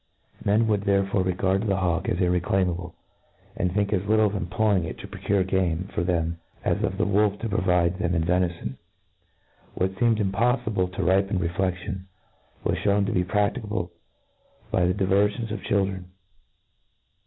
[0.43, 2.95] Men would therefoi;e regard the hawk as irreclaimable,
[3.55, 7.05] and think as little of employing it to procure game, for them, as of the
[7.05, 8.77] wolf to pro vide them in venifon.
[9.75, 12.05] What feemed impoffible to ripened refledion,
[12.63, 13.91] was fliown.'to be praQicable
[14.71, 16.09] by the divcrfions of children.